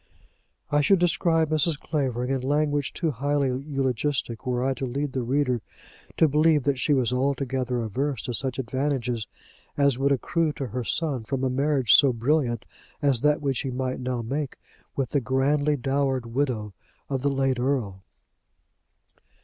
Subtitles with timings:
[0.71, 1.79] I should describe Mrs.
[1.79, 5.61] Clavering in language too highly eulogistic were I to lead the reader
[6.17, 9.27] to believe that she was altogether averse to such advantages
[9.77, 12.65] as would accrue to her son from a marriage so brilliant
[12.99, 14.55] as that which he might now make
[14.95, 16.73] with the grandly dowered widow
[17.07, 18.01] of the late earl.